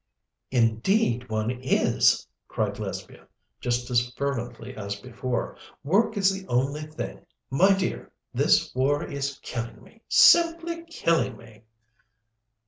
[0.49, 3.27] "Indeed one is!" cried Lesbia,
[3.59, 5.57] just as fervently as before.
[5.83, 7.23] "Work is the only thing.
[7.51, 11.65] My dear, this war is killing me simply killing me!"